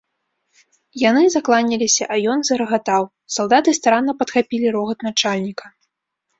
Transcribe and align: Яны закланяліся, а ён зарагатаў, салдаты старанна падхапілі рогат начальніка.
Яны 1.09 1.23
закланяліся, 1.35 2.03
а 2.15 2.17
ён 2.35 2.39
зарагатаў, 2.51 3.01
салдаты 3.37 3.77
старанна 3.81 4.11
падхапілі 4.25 4.67
рогат 4.81 4.99
начальніка. 5.13 5.65